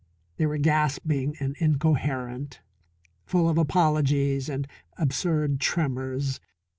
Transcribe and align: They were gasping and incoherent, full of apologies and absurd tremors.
They 0.37 0.47
were 0.47 0.57
gasping 0.57 1.35
and 1.39 1.55
incoherent, 1.59 2.59
full 3.27 3.47
of 3.47 3.59
apologies 3.59 4.49
and 4.49 4.67
absurd 4.97 5.59
tremors. 5.59 6.39